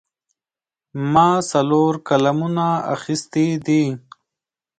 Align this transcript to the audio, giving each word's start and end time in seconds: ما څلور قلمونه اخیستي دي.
ما 1.13 1.29
څلور 1.51 1.93
قلمونه 2.07 2.67
اخیستي 2.95 3.47
دي. 3.65 3.83